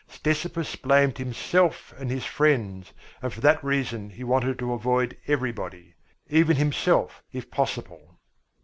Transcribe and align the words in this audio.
Ctesippus 0.09 0.75
blamed 0.77 1.19
himself 1.19 1.93
and 1.95 2.09
his 2.09 2.25
friends, 2.25 2.91
and 3.21 3.31
for 3.31 3.39
that 3.41 3.63
reason 3.63 4.09
he 4.09 4.23
wanted 4.23 4.57
to 4.57 4.73
avoid 4.73 5.15
everybody 5.27 5.93
even 6.27 6.57
himself, 6.57 7.21
if 7.31 7.51
possible. 7.51 8.17